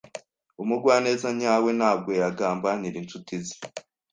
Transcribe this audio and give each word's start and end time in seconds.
Umugwaneza 0.61 1.27
nyawe 1.39 1.69
ntabwo 1.79 2.09
yagambanira 2.21 2.95
inshuti 3.01 3.33
ze. 3.45 3.55